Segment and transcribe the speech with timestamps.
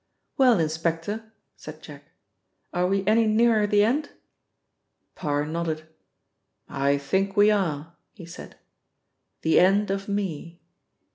[0.35, 2.05] "Well, inspector," said Jack,
[2.73, 4.09] "are we any nearer the end?"
[5.13, 5.83] Parr nodded.
[6.67, 8.55] "I think we are," he said.
[9.43, 10.59] "The end of me."